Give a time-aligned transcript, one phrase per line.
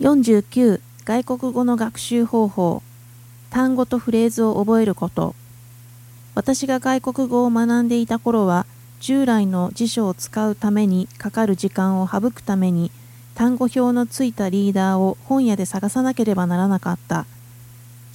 [0.00, 2.82] 49外国語の学習方法。
[3.50, 5.34] 単語とフレーズを覚えること。
[6.34, 8.64] 私が外国語を学んでいた頃は
[9.00, 12.90] 従来の辞書を使うためにかかる時間を省くために
[13.34, 17.26] 単語表のついたリーダーを本屋で探さなければならなかった。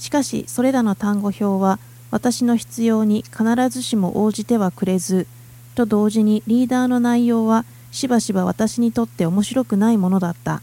[0.00, 1.78] しかしそれらの単語表は
[2.10, 5.28] 私の必要に必ずしも応じてはくれず
[5.76, 10.62] と同時にリーダーの内容はしばしば私にとって面白くないものだった。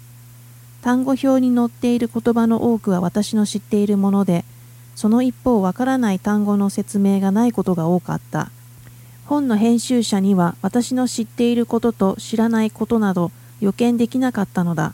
[0.84, 4.44] 単語表に載っている言葉の多くは私の知っているもので
[4.96, 8.52] その一方わからない単語の説明がないことが多かった。
[9.26, 14.94] 本の編集者には私の知っていることと知らないことなど予見できなかったのだ。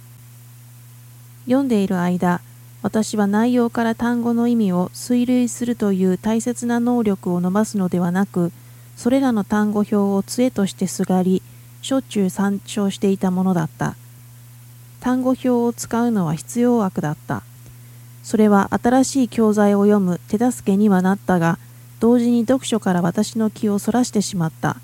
[1.46, 2.40] 読んでいる間
[2.84, 8.52] 私は内容から単語の意味を推類するという大切な能力を伸ばすのではなく
[8.96, 11.42] それらの単語表を杖としてすがり
[11.82, 13.96] しょっちゅう参照していたものだった。
[15.00, 17.44] 単語表を使うのは必要悪だった。
[18.24, 21.58] それは新しい教材を読む手助けにはなったが
[22.00, 24.78] 同時に読書から私の気をそらしてしまった。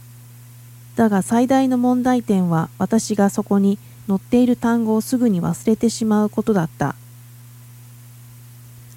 [0.95, 6.95] だが最大の問題点は私がそこに載っている単語をすぐに忘れてしまうことだった。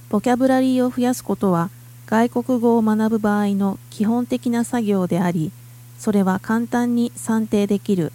[0.09, 1.71] ボキャブラリーを増やすことは
[2.07, 5.53] 外国語を学ぶ場合の基本的な作業であり
[5.99, 8.13] それは簡単に算定できる。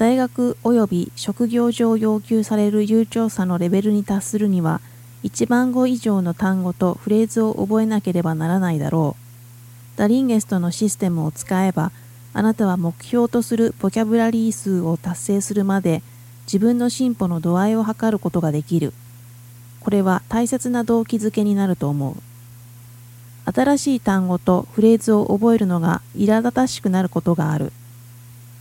[0.00, 4.80] 大学及び職業上要求される悠長さのレベルに達するには
[5.24, 9.98] 1万語以上の単語とフレーズを覚えなければならないだろう。
[9.98, 11.92] ダリンゲストのシステムを使えば、
[12.32, 16.02] あなたは目標とするボキャブラリー数を達成するまで
[16.46, 18.94] 自分の進歩の度合いを測ることができる。
[19.80, 22.16] これは大切な動機づけになると思う。
[23.52, 27.70] 新しい単語とフレーズを覚えるのが苛立たしくなることがある。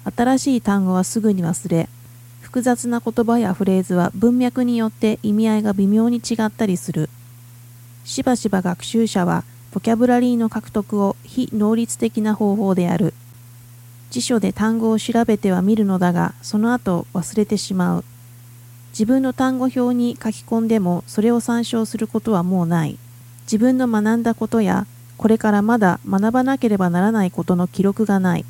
[0.04, 1.90] 新しい単語はすぐに忘れ、
[2.42, 7.10] 複雑な言葉やフレーズは文脈によって意味合いが微妙に違ったりする。
[8.06, 13.14] しばしば学習者はボキャブラリーの獲得を非能率的な方法である。
[14.10, 18.04] 辞書で単語を調べては見るのだが、その後忘れてしまう。
[18.92, 22.98] 自分の単語表に書き込んでもそれを参照することはもうない。
[23.44, 24.88] 自分の学んだことや
[25.18, 28.46] これからまだ学ばなければならないことの記録がない。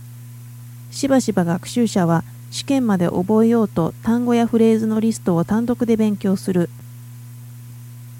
[0.91, 6.69] しばしば学習者は試験まで覚えようと単語やフレーズのリストを単独で勉強する。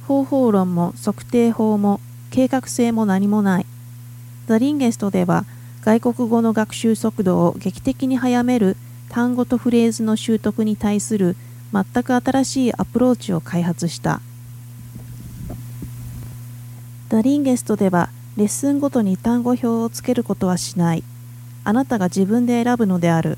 [0.07, 2.00] 方法論も測定法も
[2.31, 3.66] 計画性も何もない。
[4.47, 5.46] ザ・リンゲストでは
[5.81, 8.75] 外国語の学習速度を劇的に速める
[9.09, 11.35] 単語とフレーズの習得に対する
[11.74, 14.22] 全く新しいアプローチを開発した。
[17.09, 21.03] ダリンゲストではレッスンごとに単語表をつけることはしない。
[21.69, 23.38] あなたが自分で選ぶのである。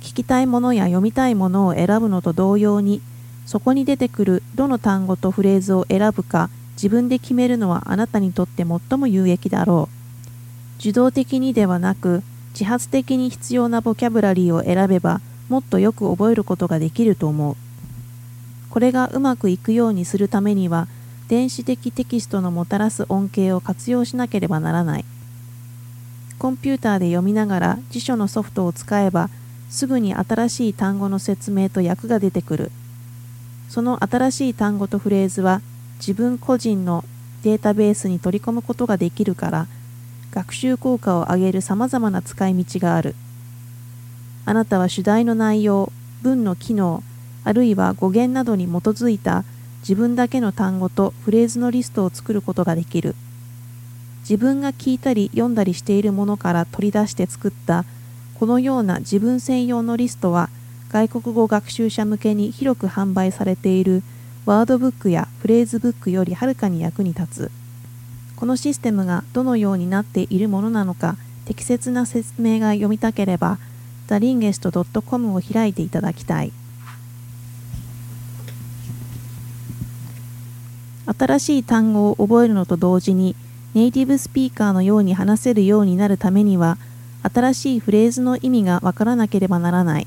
[0.00, 3.02] 聞きたいものや読みたいものを選ぶのと同様に
[3.44, 10.78] そこに出てくるどの単語とフレーズを選ぶか自分で決めるのはあなたにとって最も有益だろう。
[10.78, 12.22] 受動的にではなく
[12.54, 15.20] 自発的に必要なボキャブラリーを選べば
[15.50, 17.56] もっとよく覚えることができると思う。
[18.70, 20.88] これがうまくいくようにするためには
[21.28, 25.04] 電子的テキストのもたらす恩恵を活用しなければならない。
[26.42, 29.30] コンピューターで読みながら辞書のソフトを使えば
[29.70, 32.72] すぐに新しい単語の説明と訳が出てくる。
[33.68, 35.60] その新しい単語とフレーズは
[35.98, 37.04] 自分個人の
[37.44, 39.68] データベースに取り込むことができるから
[40.32, 43.14] 学習効果を上げるさまざまな使い道がある。
[44.44, 45.92] あなたは主題の内容
[46.22, 47.04] 文の機能
[47.44, 49.44] あるいは語源などに基づいた
[49.82, 53.14] 自分だけの単語とフレーズのリストを作ることができる。
[54.22, 57.84] 自分が聞いたり読んだりしているものから取り出して作った
[58.34, 60.48] このような自分専用のリストは
[60.90, 64.02] 外国語学習者向けに広く販売されている
[64.44, 67.50] ワードブックやフレーズブックよりはるかに役に立つ。
[68.36, 73.58] このシステムがどのようになっているものなのか適切な説明が読みたければ
[74.08, 76.52] thelingest.com を開いていただきたい。
[81.18, 83.36] 新しい単語を覚えるのと同時に
[83.74, 86.76] ネイティブスピーカーのように話せるようになるためには
[87.22, 90.06] 新しいフレーズの意味がわからなければならない。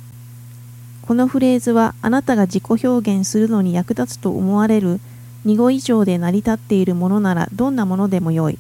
[1.02, 5.00] このフレーズはあなたが自己表現するのに役立つと思われる
[5.46, 8.60] 2語以上で成り立っているものならどんなものでもよい。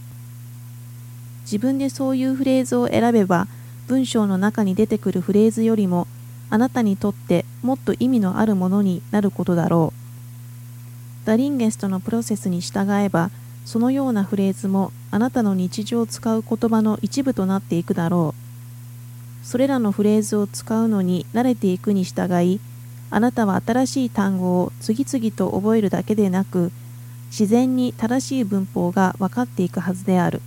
[1.41, 3.47] 自分でそういうフレーズを選べば
[3.87, 6.07] 文章の中に出てくるフレーズよりも
[6.49, 9.93] あなたにとってもっと意味のあるものになることだろ
[11.23, 11.27] う。
[11.27, 13.29] ダリンゲストのプロセスに従えば
[13.65, 19.45] そのようなフレーズもあなたの日常を使う言葉の一部となっていくだろう。
[19.45, 22.59] それらのフレーズを使うのに慣れていくに従い
[23.11, 26.71] あなたは新しい単語を次々と覚えるだけでなく
[27.27, 30.41] 自然に正しい文法が分かっていくはずである。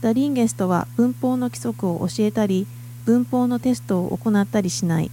[0.00, 2.66] ダリンゲストは文法の規則を教えたり
[3.06, 5.10] 文法のテストを行ったりしない。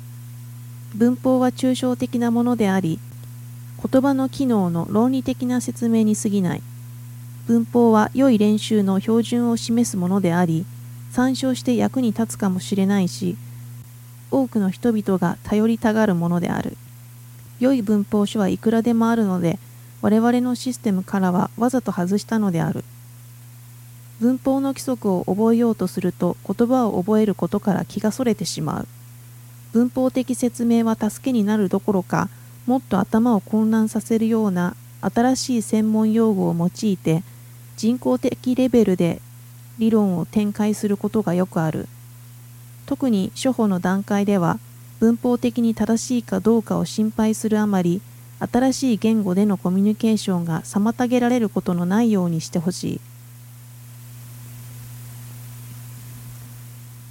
[0.95, 3.00] 文法は抽象的なものであり
[3.83, 6.62] 言葉の機能の論理的な説明に過ぎない。
[7.48, 10.66] 文法は良い練習の標準を示すものであり
[11.12, 13.36] 参照して役に立つかもしれないし
[14.30, 16.78] 多くの人々が頼りたがるものである。
[17.60, 19.60] 良い文法書はいくらでもあるので、
[20.01, 22.84] 我々のシステムからはわざと外したのである。
[24.19, 28.88] 文法の規則を覚えようとすると言葉を覚えることから気がそれてしまう。
[29.74, 32.30] 文法的説明は助けになるどころか、
[32.66, 37.24] もっと頭を混乱させるような新しい専門用語を用いて
[37.78, 39.22] 人工的レベルで
[39.80, 41.88] 理論を展開することがよくある。
[42.86, 44.60] 特に初歩の段階では
[45.00, 48.02] 文法的に正しいかどうかを心配するあまり
[48.40, 53.02] 新しい言語でのコミュニケーションが妨げられることのないようにしてほしい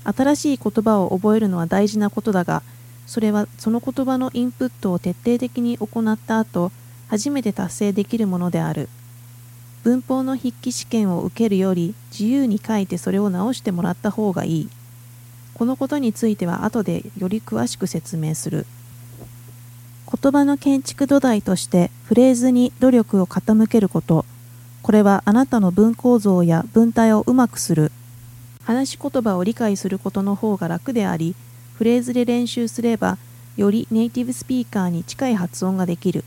[0.04, 2.62] 新しい言葉を覚えるのは大事なことだが
[3.10, 6.70] それはその言葉のインプットを徹底的に行った後
[7.08, 8.88] 初めて達成できるものである
[9.82, 14.70] 文法の筆記試験を受けるより自由に書いてそれを直してもらった方がいい
[15.54, 18.64] このことについては後でより詳しく説明する。
[20.10, 24.24] 言葉の建築土台としてフレーズに努力を傾けること。
[24.80, 27.92] これはあなたの文構造や文体をうまくする。
[28.64, 31.34] 話し言葉を理解することの方が楽であり、
[31.80, 33.16] フレーズで練習すれば、
[33.56, 36.26] よりネイティブスピーカーに近い発音ができる。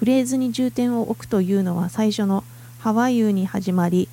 [0.00, 2.42] フレーズに重点を置くというのは最初の
[2.80, 4.08] ハワイユーに始まり、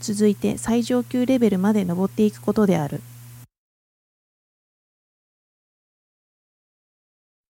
[0.00, 3.02] 続いて最上級レベルまで登っていくことである。